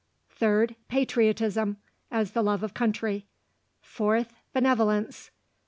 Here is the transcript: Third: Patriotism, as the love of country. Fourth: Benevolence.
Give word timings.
Third: 0.31 0.75
Patriotism, 0.87 1.77
as 2.09 2.31
the 2.31 2.41
love 2.41 2.63
of 2.63 2.73
country. 2.73 3.27
Fourth: 3.81 4.33
Benevolence. 4.51 5.29